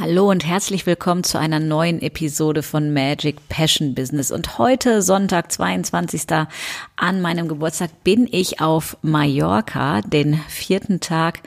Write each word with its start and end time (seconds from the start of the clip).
Hallo 0.00 0.30
und 0.30 0.46
herzlich 0.46 0.86
willkommen 0.86 1.24
zu 1.24 1.40
einer 1.40 1.58
neuen 1.58 2.00
Episode 2.00 2.62
von 2.62 2.92
Magic 2.92 3.48
Passion 3.48 3.96
Business. 3.96 4.30
Und 4.30 4.56
heute, 4.56 5.02
Sonntag, 5.02 5.50
22. 5.50 6.22
an 6.94 7.20
meinem 7.20 7.48
Geburtstag, 7.48 8.04
bin 8.04 8.28
ich 8.30 8.60
auf 8.60 8.96
Mallorca, 9.02 10.02
den 10.02 10.34
vierten 10.46 11.00
Tag 11.00 11.40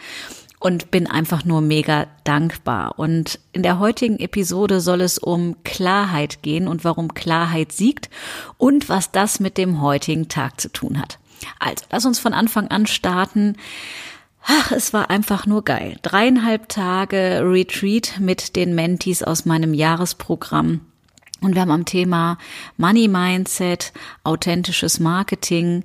und 0.59 0.91
bin 0.91 1.07
einfach 1.07 1.45
nur 1.45 1.61
mega 1.61 2.07
dankbar. 2.25 2.99
Und 2.99 3.39
in 3.53 3.63
der 3.63 3.79
heutigen 3.79 4.19
Episode 4.19 4.81
soll 4.81 4.99
es 4.99 5.17
um 5.17 5.63
Klarheit 5.63 6.43
gehen 6.43 6.67
und 6.67 6.83
warum 6.83 7.13
Klarheit 7.13 7.71
siegt 7.71 8.09
und 8.57 8.89
was 8.89 9.13
das 9.13 9.39
mit 9.39 9.57
dem 9.57 9.81
heutigen 9.81 10.27
Tag 10.27 10.59
zu 10.59 10.67
tun 10.67 10.99
hat. 10.99 11.19
Also, 11.59 11.85
lass 11.89 12.05
uns 12.05 12.19
von 12.19 12.33
Anfang 12.33 12.67
an 12.67 12.85
starten. 12.85 13.55
Ach, 14.43 14.71
es 14.71 14.93
war 14.93 15.09
einfach 15.09 15.45
nur 15.45 15.63
geil. 15.63 15.97
Dreieinhalb 16.01 16.67
Tage 16.69 17.41
Retreat 17.43 18.19
mit 18.19 18.55
den 18.55 18.73
Mentees 18.73 19.23
aus 19.23 19.45
meinem 19.45 19.73
Jahresprogramm. 19.73 20.81
Und 21.41 21.55
wir 21.55 21.61
haben 21.61 21.71
am 21.71 21.85
Thema 21.85 22.37
Money 22.77 23.07
Mindset, 23.07 23.93
authentisches 24.23 24.99
Marketing, 24.99 25.83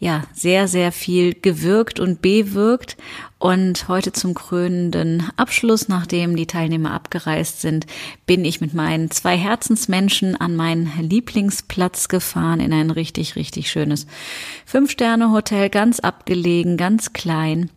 ja, 0.00 0.22
sehr, 0.32 0.68
sehr 0.68 0.92
viel 0.92 1.34
gewirkt 1.34 1.98
und 1.98 2.22
bewirkt. 2.22 2.96
Und 3.38 3.88
heute 3.88 4.12
zum 4.12 4.34
krönenden 4.34 5.28
Abschluss, 5.36 5.88
nachdem 5.88 6.36
die 6.36 6.46
Teilnehmer 6.46 6.92
abgereist 6.92 7.60
sind, 7.60 7.86
bin 8.26 8.44
ich 8.44 8.60
mit 8.60 8.74
meinen 8.74 9.10
zwei 9.10 9.36
Herzensmenschen 9.36 10.36
an 10.36 10.56
meinen 10.56 10.92
Lieblingsplatz 11.00 12.08
gefahren 12.08 12.60
in 12.60 12.72
ein 12.72 12.90
richtig, 12.90 13.34
richtig 13.34 13.70
schönes 13.70 14.06
Fünf-Sterne-Hotel, 14.66 15.68
ganz 15.70 16.00
abgelegen, 16.00 16.76
ganz 16.76 17.12
klein 17.12 17.70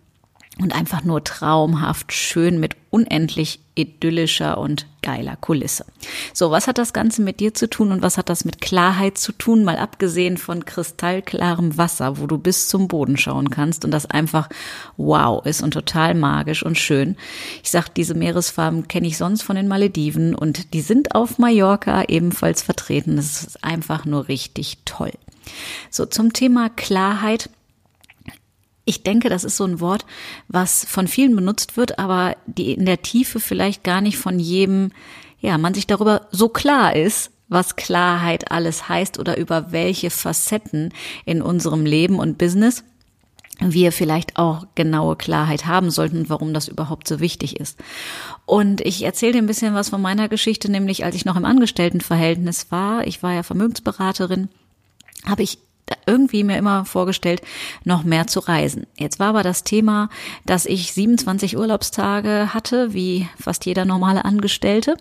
und 0.60 0.76
einfach 0.76 1.04
nur 1.04 1.24
traumhaft 1.24 2.12
schön 2.12 2.60
mit 2.60 2.76
unendlich 2.90 3.62
idyllischer 3.74 4.58
und 4.58 4.86
geiler 5.02 5.38
Kulisse. 5.38 5.86
So, 6.34 6.52
was 6.52 6.68
hat 6.68 6.78
das 6.78 6.92
Ganze 6.92 7.22
mit 7.22 7.40
dir 7.40 7.54
zu 7.54 7.70
tun 7.70 7.92
und 7.92 8.02
was 8.02 8.18
hat 8.18 8.28
das 8.28 8.44
mit 8.44 8.60
Klarheit 8.60 9.18
zu 9.18 9.32
tun? 9.32 9.64
Mal 9.64 9.78
abgesehen 9.78 10.38
von 10.38 10.66
kristallklarem 10.66 11.78
Wasser, 11.78 12.20
wo 12.20 12.28
du 12.28 12.38
bis 12.38 12.68
zum 12.68 12.90
Boden 12.90 13.18
schauen 13.18 13.50
kannst 13.50 13.86
und 13.86 13.92
das 13.92 14.06
einfach 14.06 14.50
wow 14.98 15.44
ist 15.46 15.64
und 15.64 15.72
total 15.72 16.14
magisch 16.14 16.64
und 16.64 16.78
schön. 16.78 17.16
Ich 17.64 17.72
sag, 17.72 17.88
diese 17.90 18.14
Meeresfarben 18.14 18.90
kenne 18.90 19.08
ich 19.08 19.18
sonst 19.18 19.44
von 19.44 19.56
den 19.56 19.70
Malediven 19.70 20.36
und 20.36 20.74
die 20.74 20.82
sind 20.82 21.16
auf 21.16 21.40
Mallorca 21.40 22.04
ebenfalls 22.10 22.62
vertreten. 22.62 23.16
Das 23.16 23.44
ist 23.44 23.64
einfach 23.64 24.06
nur 24.06 24.28
richtig 24.28 24.80
toll. 24.84 25.14
So, 25.90 26.06
zum 26.06 26.34
Thema 26.34 26.70
Klarheit 26.70 27.50
ich 28.86 29.04
denke, 29.04 29.30
das 29.30 29.44
ist 29.44 29.58
so 29.58 29.66
ein 29.66 29.80
Wort, 29.80 30.06
was 30.48 30.86
von 30.86 31.08
vielen 31.08 31.36
benutzt 31.36 31.78
wird, 31.78 32.00
aber 32.00 32.36
die 32.46 32.74
in 32.74 32.86
der 32.86 33.02
Tiefe 33.02 33.40
vielleicht 33.40 33.84
gar 33.84 34.02
nicht 34.02 34.18
von 34.18 34.40
jedem, 34.40 34.92
ja, 35.40 35.58
man 35.58 35.74
sich 35.74 35.88
darüber 35.88 36.28
so 36.32 36.50
klar 36.50 36.96
ist, 36.96 37.32
was 37.48 37.76
Klarheit 37.76 38.52
alles 38.52 38.88
heißt 38.88 39.20
oder 39.20 39.38
über 39.38 39.72
welche 39.72 40.10
Facetten 40.10 40.94
in 41.26 41.42
unserem 41.42 41.86
Leben 41.86 42.18
und 42.18 42.38
Business 42.38 42.84
wir 43.64 43.92
vielleicht 43.92 44.38
auch 44.38 44.66
genaue 44.74 45.16
Klarheit 45.16 45.68
haben 45.68 45.92
sollten 45.92 46.22
und 46.22 46.30
warum 46.30 46.54
das 46.54 46.68
überhaupt 46.68 47.08
so 47.08 47.20
wichtig 47.20 47.60
ist. 47.60 47.78
Und 48.46 48.82
ich 48.82 49.04
erzähle 49.04 49.34
dir 49.34 49.38
ein 49.38 49.48
bisschen 49.48 49.76
was 49.76 49.90
von 49.90 50.02
meiner 50.02 50.30
Geschichte, 50.30 50.72
nämlich 50.72 51.06
als 51.06 51.16
ich 51.16 51.26
noch 51.26 51.36
im 51.36 51.46
Angestelltenverhältnis 51.46 52.72
war, 52.72 53.06
ich 53.06 53.22
war 53.22 53.34
ja 53.34 53.44
Vermögensberaterin, 53.44 54.50
habe 55.26 55.44
ich 55.44 55.60
irgendwie 56.06 56.44
mir 56.44 56.58
immer 56.58 56.86
vorgestellt, 56.86 57.42
noch 57.84 58.04
mehr 58.04 58.28
zu 58.28 58.40
reisen. 58.40 58.88
Jetzt 58.98 59.20
war 59.20 59.28
aber 59.28 59.44
das 59.44 59.64
Thema, 59.64 60.10
dass 60.46 60.66
ich 60.66 60.94
27 60.94 61.58
Urlaubstage 61.58 62.54
hatte, 62.54 62.94
wie 62.94 63.28
fast 63.40 63.66
jeder 63.66 63.86
normale 63.86 64.26
Angestellte 64.26 64.98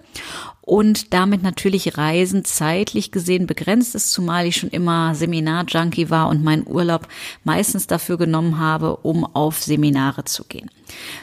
und 0.71 1.13
damit 1.13 1.43
natürlich 1.43 1.99
Reisen 1.99 2.45
zeitlich 2.45 3.11
gesehen 3.11 3.49
begrenzt 3.49 3.97
ist, 3.97 4.13
zumal 4.13 4.47
ich 4.47 4.55
schon 4.55 4.71
immer 4.71 5.17
Seminar-Junkie 5.17 6.11
war 6.11 6.29
und 6.29 6.45
meinen 6.45 6.65
Urlaub 6.65 7.09
meistens 7.43 7.89
dafür 7.89 8.17
genommen 8.19 8.61
habe, 8.61 8.99
um 8.99 9.25
auf 9.25 9.61
Seminare 9.61 10.27
zu 10.27 10.45
gehen. 10.45 10.71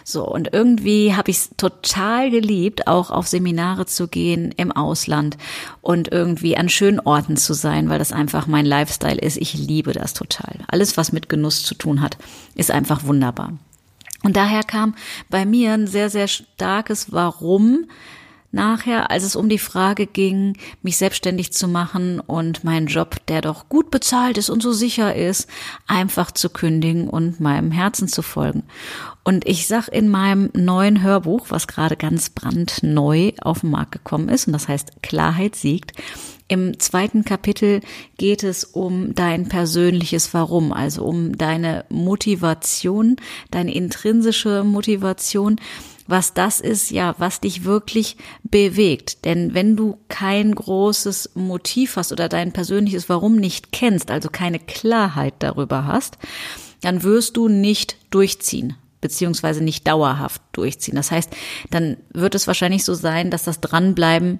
So, 0.03 0.27
und 0.27 0.49
irgendwie 0.51 1.15
habe 1.15 1.31
ich 1.31 1.37
es 1.37 1.49
total 1.55 2.29
geliebt, 2.29 2.87
auch 2.87 3.09
auf 3.09 3.29
Seminare 3.29 3.85
zu 3.85 4.09
gehen 4.09 4.53
im 4.57 4.73
Ausland 4.73 5.37
und 5.79 6.11
irgendwie 6.11 6.57
an 6.57 6.67
schönen 6.67 6.99
Orten 6.99 7.37
zu 7.37 7.53
sein, 7.53 7.87
weil 7.87 7.99
das 7.99 8.11
einfach 8.11 8.47
mein 8.47 8.65
Lifestyle 8.65 9.21
ist. 9.21 9.37
Ich 9.37 9.53
liebe 9.53 9.93
das 9.93 10.13
total. 10.13 10.55
Alles, 10.67 10.97
was 10.97 11.13
mit 11.13 11.29
Genuss 11.29 11.63
zu 11.63 11.73
tun 11.73 12.01
hat, 12.01 12.17
ist 12.55 12.69
einfach 12.69 13.05
wunderbar. 13.05 13.53
Und 14.23 14.35
daher 14.35 14.63
kam 14.63 14.93
bei 15.29 15.45
mir 15.45 15.71
ein 15.71 15.87
sehr, 15.87 16.09
sehr 16.09 16.27
starkes 16.27 17.13
Warum 17.13 17.85
nachher, 18.51 19.11
als 19.11 19.23
es 19.23 19.35
um 19.35 19.49
die 19.49 19.59
Frage 19.59 20.07
ging, 20.07 20.57
mich 20.81 20.97
selbstständig 20.97 21.53
zu 21.53 21.67
machen 21.67 22.19
und 22.19 22.63
meinen 22.63 22.87
Job, 22.87 23.17
der 23.27 23.41
doch 23.41 23.69
gut 23.69 23.91
bezahlt 23.91 24.37
ist 24.37 24.49
und 24.49 24.61
so 24.63 24.71
sicher 24.71 25.15
ist, 25.15 25.47
einfach 25.87 26.31
zu 26.31 26.49
kündigen 26.49 27.09
und 27.09 27.39
meinem 27.39 27.71
Herzen 27.71 28.07
zu 28.07 28.21
folgen. 28.21 28.63
Und 29.23 29.45
ich 29.45 29.67
sag 29.67 29.89
in 29.89 30.07
meinem 30.07 30.49
neuen 30.53 31.01
Hörbuch, 31.01 31.47
was 31.49 31.67
gerade 31.67 31.97
ganz 31.97 32.29
brandneu 32.29 33.31
auf 33.41 33.61
den 33.61 33.71
Markt 33.71 33.91
gekommen 33.91 34.29
ist, 34.29 34.47
und 34.47 34.53
das 34.53 34.67
heißt 34.67 35.03
Klarheit 35.03 35.55
siegt, 35.55 35.91
im 36.49 36.79
zweiten 36.79 37.25
Kapitel 37.25 37.81
geht 38.17 38.43
es 38.43 38.63
um 38.63 39.13
dein 39.13 39.49
persönliches 39.49 40.33
Warum, 40.33 40.71
also 40.71 41.03
um 41.03 41.37
deine 41.37 41.83
Motivation, 41.89 43.17
deine 43.51 43.75
intrinsische 43.75 44.63
Motivation, 44.63 45.59
was 46.07 46.33
das 46.33 46.59
ist, 46.59 46.91
ja, 46.91 47.15
was 47.17 47.41
dich 47.41 47.63
wirklich 47.63 48.17
bewegt. 48.43 49.25
Denn 49.25 49.53
wenn 49.53 49.75
du 49.75 49.97
kein 50.07 50.55
großes 50.55 51.31
Motiv 51.35 51.95
hast 51.97 52.11
oder 52.11 52.29
dein 52.29 52.53
persönliches 52.53 53.09
Warum 53.09 53.35
nicht 53.35 53.71
kennst, 53.71 54.09
also 54.09 54.29
keine 54.29 54.59
Klarheit 54.59 55.35
darüber 55.39 55.85
hast, 55.85 56.17
dann 56.81 57.03
wirst 57.03 57.37
du 57.37 57.47
nicht 57.47 57.97
durchziehen 58.09 58.75
beziehungsweise 58.99 59.63
nicht 59.63 59.87
dauerhaft 59.87 60.41
durchziehen. 60.53 60.95
Das 60.95 61.11
heißt, 61.11 61.31
dann 61.69 61.97
wird 62.13 62.33
es 62.33 62.47
wahrscheinlich 62.47 62.83
so 62.83 62.95
sein, 62.95 63.29
dass 63.29 63.43
das 63.43 63.61
Dranbleiben 63.61 64.39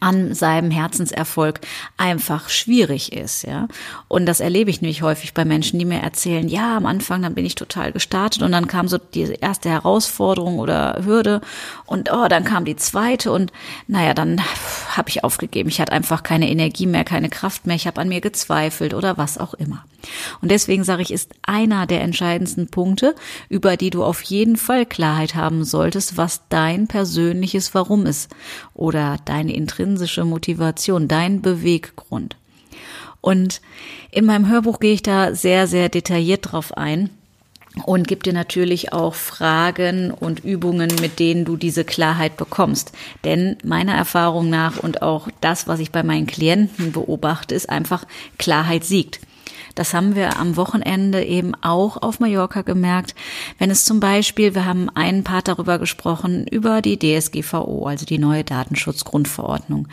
an 0.00 0.34
seinem 0.34 0.70
Herzenserfolg 0.70 1.60
einfach 1.96 2.48
schwierig 2.48 3.12
ist, 3.12 3.42
ja. 3.44 3.68
Und 4.06 4.26
das 4.26 4.40
erlebe 4.40 4.70
ich 4.70 4.80
nämlich 4.80 5.02
häufig 5.02 5.34
bei 5.34 5.44
Menschen, 5.44 5.78
die 5.78 5.84
mir 5.84 6.00
erzählen, 6.00 6.48
ja, 6.48 6.76
am 6.76 6.86
Anfang, 6.86 7.22
dann 7.22 7.34
bin 7.34 7.46
ich 7.46 7.54
total 7.54 7.92
gestartet 7.92 8.42
und 8.42 8.52
dann 8.52 8.68
kam 8.68 8.88
so 8.88 8.98
die 8.98 9.36
erste 9.40 9.70
Herausforderung 9.70 10.58
oder 10.58 11.02
Hürde 11.04 11.40
und 11.86 12.12
oh, 12.12 12.28
dann 12.28 12.44
kam 12.44 12.64
die 12.64 12.76
zweite 12.76 13.32
und 13.32 13.52
naja, 13.86 14.14
dann 14.14 14.40
habe 14.96 15.08
ich 15.08 15.24
aufgegeben. 15.24 15.68
Ich 15.68 15.80
hatte 15.80 15.92
einfach 15.92 16.22
keine 16.22 16.50
Energie 16.50 16.86
mehr, 16.86 17.04
keine 17.04 17.30
Kraft 17.30 17.66
mehr, 17.66 17.76
ich 17.76 17.86
habe 17.86 18.00
an 18.00 18.08
mir 18.08 18.20
gezweifelt 18.20 18.94
oder 18.94 19.16
was 19.16 19.38
auch 19.38 19.54
immer. 19.54 19.84
Und 20.40 20.50
deswegen 20.50 20.84
sage 20.84 21.02
ich, 21.02 21.12
ist 21.12 21.32
einer 21.42 21.86
der 21.86 22.02
entscheidendsten 22.02 22.68
Punkte, 22.68 23.14
über 23.48 23.76
die 23.76 23.90
du 23.90 24.04
auf 24.04 24.22
jeden 24.22 24.56
Fall 24.56 24.86
Klarheit 24.86 25.34
haben 25.34 25.64
solltest, 25.64 26.16
was 26.16 26.42
dein 26.48 26.86
persönliches 26.86 27.74
Warum 27.74 28.06
ist 28.06 28.30
oder 28.74 29.16
deine 29.24 29.54
intrinsische 29.78 30.24
Motivation, 30.24 31.06
dein 31.06 31.40
Beweggrund. 31.40 32.36
Und 33.20 33.60
in 34.10 34.24
meinem 34.24 34.48
Hörbuch 34.48 34.80
gehe 34.80 34.94
ich 34.94 35.02
da 35.02 35.34
sehr, 35.34 35.66
sehr 35.66 35.88
detailliert 35.88 36.50
drauf 36.50 36.76
ein 36.76 37.10
und 37.84 38.08
gib 38.08 38.24
dir 38.24 38.32
natürlich 38.32 38.92
auch 38.92 39.14
Fragen 39.14 40.10
und 40.10 40.44
Übungen, 40.44 40.90
mit 41.00 41.20
denen 41.20 41.44
du 41.44 41.56
diese 41.56 41.84
Klarheit 41.84 42.36
bekommst. 42.36 42.92
Denn 43.24 43.56
meiner 43.62 43.94
Erfahrung 43.94 44.50
nach 44.50 44.78
und 44.78 45.02
auch 45.02 45.28
das, 45.40 45.68
was 45.68 45.78
ich 45.78 45.92
bei 45.92 46.02
meinen 46.02 46.26
Klienten 46.26 46.90
beobachte, 46.90 47.54
ist 47.54 47.70
einfach 47.70 48.04
Klarheit 48.36 48.84
siegt. 48.84 49.20
Das 49.78 49.94
haben 49.94 50.16
wir 50.16 50.40
am 50.40 50.56
Wochenende 50.56 51.24
eben 51.24 51.54
auch 51.54 52.02
auf 52.02 52.18
Mallorca 52.18 52.62
gemerkt. 52.62 53.14
Wenn 53.58 53.70
es 53.70 53.84
zum 53.84 54.00
Beispiel, 54.00 54.56
wir 54.56 54.64
haben 54.64 54.90
einen 54.90 55.22
Part 55.22 55.46
darüber 55.46 55.78
gesprochen, 55.78 56.48
über 56.48 56.82
die 56.82 56.98
DSGVO, 56.98 57.86
also 57.86 58.04
die 58.04 58.18
neue 58.18 58.42
Datenschutzgrundverordnung. 58.42 59.86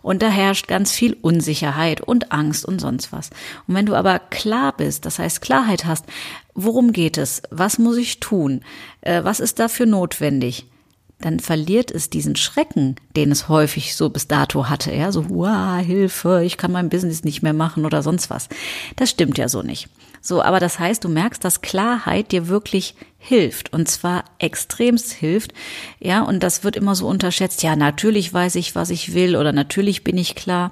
Und 0.00 0.22
da 0.22 0.28
herrscht 0.28 0.68
ganz 0.68 0.92
viel 0.92 1.16
Unsicherheit 1.20 2.00
und 2.00 2.30
Angst 2.30 2.64
und 2.64 2.80
sonst 2.80 3.10
was. 3.12 3.30
Und 3.66 3.74
wenn 3.74 3.86
du 3.86 3.96
aber 3.96 4.20
klar 4.20 4.76
bist, 4.76 5.06
das 5.06 5.18
heißt 5.18 5.40
Klarheit 5.40 5.86
hast, 5.86 6.04
worum 6.54 6.92
geht 6.92 7.18
es? 7.18 7.42
Was 7.50 7.80
muss 7.80 7.96
ich 7.96 8.20
tun? 8.20 8.60
Äh, 9.00 9.24
was 9.24 9.40
ist 9.40 9.58
dafür 9.58 9.86
notwendig? 9.86 10.66
Dann 11.24 11.40
verliert 11.40 11.90
es 11.90 12.10
diesen 12.10 12.36
Schrecken, 12.36 12.96
den 13.16 13.32
es 13.32 13.48
häufig 13.48 13.96
so 13.96 14.10
bis 14.10 14.28
dato 14.28 14.68
hatte, 14.68 14.92
ja, 14.92 15.10
so, 15.10 15.30
wow, 15.30 15.80
Hilfe, 15.84 16.42
ich 16.44 16.56
kann 16.56 16.72
mein 16.72 16.90
Business 16.90 17.24
nicht 17.24 17.42
mehr 17.42 17.54
machen 17.54 17.86
oder 17.86 18.02
sonst 18.02 18.28
was. 18.30 18.48
Das 18.96 19.10
stimmt 19.10 19.38
ja 19.38 19.48
so 19.48 19.62
nicht. 19.62 19.88
So, 20.24 20.40
aber 20.40 20.60
das 20.60 20.78
heißt, 20.78 21.02
du 21.02 21.08
merkst, 21.08 21.44
dass 21.44 21.62
Klarheit 21.62 22.30
dir 22.30 22.46
wirklich 22.46 22.94
hilft 23.18 23.72
und 23.72 23.88
zwar 23.88 24.24
extremst 24.38 25.12
hilft. 25.12 25.52
Ja, 25.98 26.22
und 26.22 26.44
das 26.44 26.62
wird 26.62 26.76
immer 26.76 26.94
so 26.94 27.08
unterschätzt. 27.08 27.64
Ja, 27.64 27.74
natürlich 27.74 28.32
weiß 28.32 28.54
ich, 28.54 28.76
was 28.76 28.90
ich 28.90 29.14
will 29.14 29.34
oder 29.34 29.52
natürlich 29.52 30.04
bin 30.04 30.16
ich 30.16 30.36
klar. 30.36 30.70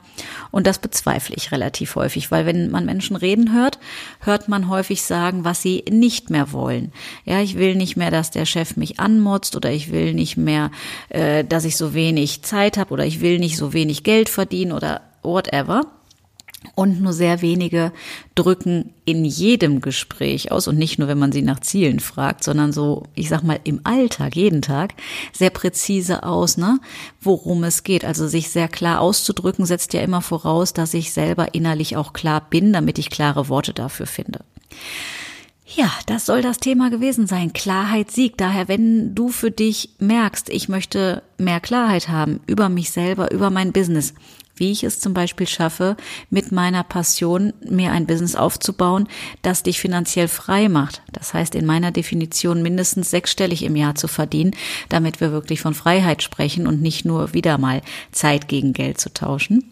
Und 0.53 0.69
das 0.69 0.79
bezweifle 0.79 1.35
ich 1.37 1.51
relativ 1.51 1.97
häufig, 1.97 2.31
weil 2.31 2.47
wenn 2.47 2.71
man 2.71 2.87
Menschen 2.87 3.17
reden 3.17 3.53
hört, 3.53 3.81
hört 4.21 4.49
man 4.49 4.69
häufig 4.69 5.03
sagen, 5.03 5.45
was 5.45 5.63
sie 5.63 5.85
nicht 5.91 6.31
mehr 6.31 6.53
wollen. 6.53 6.93
Ja, 7.25 7.41
ich 7.41 7.57
will 7.59 7.75
nicht 7.75 7.97
mehr, 7.97 8.13
dass 8.13 8.31
der 8.31 8.47
Chef 8.47 8.77
mich 8.77 9.01
anmotzt 9.01 9.57
oder 9.57 9.73
ich 9.73 9.91
will 9.91 10.15
nicht 10.15 10.37
mehr, 10.37 10.71
äh, 11.09 11.45
dass 11.45 11.65
ich 11.65 11.77
so 11.77 11.93
wenig 11.93 12.43
Zeit 12.43 12.77
habe 12.77 12.93
oder 12.93 13.05
ich 13.05 13.21
will 13.21 13.41
nicht 13.41 13.57
so 13.57 13.73
wenig 13.73 14.05
Geld 14.05 14.29
verdienen 14.29 14.71
oder 14.73 15.03
whatever. 15.23 15.87
Und 16.75 17.01
nur 17.01 17.15
sehr 17.15 17.41
wenige 17.41 17.91
drücken 18.35 18.93
in 19.07 19.25
jedem 19.25 19.81
Gespräch 19.81 20.53
aus 20.53 20.69
und 20.69 20.77
nicht 20.77 20.99
nur, 20.99 21.09
wenn 21.09 21.19
man 21.19 21.33
sie 21.33 21.41
nach 21.41 21.61
Zielen 21.61 22.01
fragt, 22.01 22.45
sondern 22.45 22.73
so, 22.73 23.05
ich 23.15 23.31
sag 23.31 23.43
mal, 23.43 23.59
im 23.65 23.81
Alltag, 23.85 24.37
jeden 24.37 24.61
Tag, 24.61 24.95
sehr 25.33 25.49
präzise 25.49 26.23
aus, 26.23 26.59
ne, 26.59 26.79
worum 27.23 27.65
es 27.65 27.83
geht. 27.83 28.05
Also 28.05 28.29
sich 28.29 28.51
sehr 28.51 28.69
klar 28.69 29.01
auszudrücken, 29.01 29.65
setzt 29.65 29.95
ja 29.95 30.03
immer 30.03 30.21
voraus, 30.21 30.75
dass 30.75 30.93
ich 30.93 31.13
selber 31.13 31.55
innerlich 31.55 31.97
auch 31.97 32.13
klar 32.13 32.47
bin, 32.51 32.75
damit 32.75 32.99
ich 32.99 33.09
klare 33.09 33.49
Worte 33.49 33.73
dafür 33.73 34.07
finde. 34.07 34.41
Ja, 35.67 35.91
das 36.07 36.27
soll 36.27 36.43
das 36.43 36.59
Thema 36.59 36.91
gewesen 36.91 37.27
sein. 37.27 37.53
Klarheit 37.53 38.11
siegt. 38.11 38.41
Daher, 38.41 38.67
wenn 38.67 39.15
du 39.15 39.29
für 39.29 39.53
dich 39.53 39.91
merkst, 39.99 40.49
ich 40.49 40.69
möchte 40.69 41.23
mehr 41.39 41.61
Klarheit 41.61 42.09
haben 42.09 42.41
über 42.47 42.69
mich 42.69 42.91
selber, 42.91 43.31
über 43.31 43.51
mein 43.51 43.73
Business, 43.73 44.15
wie 44.61 44.71
ich 44.71 44.85
es 44.85 45.01
zum 45.01 45.15
Beispiel 45.15 45.49
schaffe, 45.49 45.97
mit 46.29 46.53
meiner 46.53 46.85
Passion 46.85 47.53
mir 47.69 47.91
ein 47.93 48.07
Business 48.07 48.37
aufzubauen, 48.37 49.09
das 49.43 49.63
dich 49.63 49.81
finanziell 49.81 50.29
frei 50.29 50.69
macht. 50.69 51.03
Das 51.13 51.35
heißt, 51.35 51.55
in 51.55 51.67
meiner 51.67 51.91
Definition 51.91 52.63
mindestens 52.63 53.11
sechsstellig 53.11 53.65
im 53.65 53.75
Jahr 53.75 53.97
zu 53.97 54.07
verdienen, 54.07 54.55
damit 54.89 55.21
wir 55.21 55.33
wirklich 55.33 55.61
von 55.61 55.75
Freiheit 55.75 56.23
sprechen 56.23 56.67
und 56.67 56.83
nicht 56.83 57.05
nur 57.05 57.35
wieder 57.35 57.59
mal 57.59 57.83
Zeit 58.13 58.47
gegen 58.47 58.73
Geld 58.73 59.01
zu 59.01 59.13
tauschen 59.13 59.65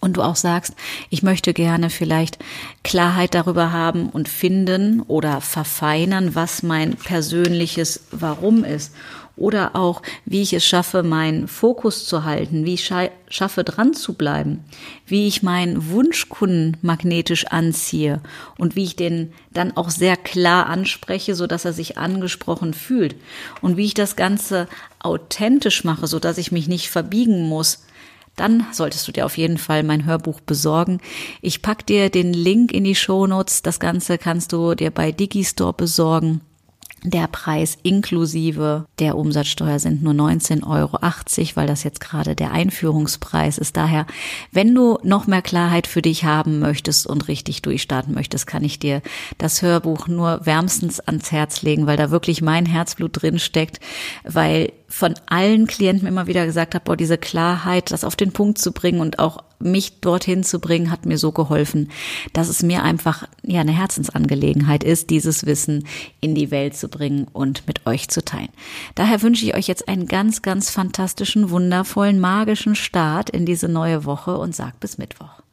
und 0.00 0.16
du 0.16 0.22
auch 0.22 0.36
sagst, 0.36 0.74
ich 1.10 1.22
möchte 1.22 1.52
gerne 1.54 1.90
vielleicht 1.90 2.38
Klarheit 2.82 3.34
darüber 3.34 3.72
haben 3.72 4.08
und 4.08 4.28
finden 4.28 5.00
oder 5.02 5.40
verfeinern, 5.40 6.34
was 6.34 6.62
mein 6.62 6.96
persönliches 6.96 8.04
Warum 8.10 8.64
ist 8.64 8.92
oder 9.36 9.76
auch, 9.76 10.02
wie 10.24 10.42
ich 10.42 10.52
es 10.52 10.64
schaffe, 10.64 11.02
meinen 11.02 11.46
Fokus 11.46 12.06
zu 12.06 12.24
halten, 12.24 12.64
wie 12.64 12.74
ich 12.74 12.90
schaffe, 13.28 13.64
dran 13.64 13.92
zu 13.92 14.14
bleiben, 14.14 14.64
wie 15.06 15.28
ich 15.28 15.42
meinen 15.42 15.90
Wunschkunden 15.90 16.76
magnetisch 16.82 17.46
anziehe 17.46 18.20
und 18.58 18.76
wie 18.76 18.84
ich 18.84 18.96
den 18.96 19.32
dann 19.52 19.76
auch 19.76 19.90
sehr 19.90 20.16
klar 20.16 20.66
anspreche, 20.66 21.34
so 21.34 21.46
dass 21.46 21.64
er 21.64 21.72
sich 21.72 21.98
angesprochen 21.98 22.72
fühlt 22.72 23.16
und 23.60 23.76
wie 23.76 23.84
ich 23.84 23.94
das 23.94 24.16
Ganze 24.16 24.68
authentisch 24.98 25.84
mache, 25.84 26.06
so 26.06 26.18
dass 26.18 26.38
ich 26.38 26.50
mich 26.50 26.68
nicht 26.68 26.88
verbiegen 26.88 27.46
muss, 27.48 27.84
dann 28.36 28.66
solltest 28.72 29.08
du 29.08 29.12
dir 29.12 29.24
auf 29.24 29.38
jeden 29.38 29.58
Fall 29.58 29.82
mein 29.82 30.04
Hörbuch 30.04 30.40
besorgen. 30.40 31.00
Ich 31.40 31.62
pack 31.62 31.86
dir 31.86 32.10
den 32.10 32.34
Link 32.34 32.70
in 32.70 32.84
die 32.84 32.94
Show 32.94 33.26
Notes. 33.26 33.62
Das 33.62 33.80
Ganze 33.80 34.18
kannst 34.18 34.52
du 34.52 34.74
dir 34.74 34.90
bei 34.90 35.10
Digistore 35.10 35.72
besorgen. 35.72 36.42
Der 37.04 37.28
Preis 37.28 37.76
inklusive 37.82 38.86
der 38.98 39.16
Umsatzsteuer 39.16 39.78
sind 39.78 40.02
nur 40.02 40.14
19,80 40.14 40.66
Euro, 40.66 40.98
weil 41.54 41.66
das 41.66 41.84
jetzt 41.84 42.00
gerade 42.00 42.34
der 42.34 42.52
Einführungspreis 42.52 43.58
ist. 43.58 43.76
Daher, 43.76 44.06
wenn 44.50 44.74
du 44.74 44.98
noch 45.02 45.26
mehr 45.26 45.42
Klarheit 45.42 45.86
für 45.86 46.02
dich 46.02 46.24
haben 46.24 46.58
möchtest 46.58 47.06
und 47.06 47.28
richtig 47.28 47.62
durchstarten 47.62 48.14
möchtest, 48.14 48.46
kann 48.46 48.64
ich 48.64 48.78
dir 48.78 49.02
das 49.38 49.62
Hörbuch 49.62 50.08
nur 50.08 50.46
wärmstens 50.46 50.98
ans 51.00 51.30
Herz 51.30 51.62
legen, 51.62 51.86
weil 51.86 51.98
da 51.98 52.10
wirklich 52.10 52.40
mein 52.40 52.66
Herzblut 52.66 53.22
drin 53.22 53.38
steckt, 53.38 53.78
weil 54.24 54.72
von 54.88 55.14
allen 55.26 55.66
Klienten 55.66 56.06
immer 56.06 56.26
wieder 56.26 56.46
gesagt 56.46 56.74
habe, 56.74 56.84
boah, 56.84 56.96
diese 56.96 57.18
Klarheit, 57.18 57.90
das 57.90 58.04
auf 58.04 58.16
den 58.16 58.32
Punkt 58.32 58.58
zu 58.58 58.72
bringen 58.72 59.00
und 59.00 59.18
auch 59.18 59.42
mich 59.58 60.00
dorthin 60.00 60.44
zu 60.44 60.60
bringen, 60.60 60.90
hat 60.90 61.06
mir 61.06 61.18
so 61.18 61.32
geholfen, 61.32 61.90
dass 62.32 62.48
es 62.48 62.62
mir 62.62 62.82
einfach 62.82 63.26
ja 63.42 63.60
eine 63.60 63.72
Herzensangelegenheit 63.72 64.84
ist, 64.84 65.10
dieses 65.10 65.46
Wissen 65.46 65.86
in 66.20 66.34
die 66.34 66.50
Welt 66.50 66.76
zu 66.76 66.88
bringen 66.88 67.26
und 67.32 67.66
mit 67.66 67.86
euch 67.86 68.08
zu 68.08 68.24
teilen. 68.24 68.50
Daher 68.94 69.22
wünsche 69.22 69.44
ich 69.44 69.54
euch 69.54 69.66
jetzt 69.66 69.88
einen 69.88 70.06
ganz, 70.06 70.42
ganz 70.42 70.70
fantastischen, 70.70 71.50
wundervollen, 71.50 72.20
magischen 72.20 72.74
Start 72.74 73.30
in 73.30 73.46
diese 73.46 73.68
neue 73.68 74.04
Woche 74.04 74.36
und 74.36 74.54
sag 74.54 74.78
bis 74.78 74.98
Mittwoch. 74.98 75.45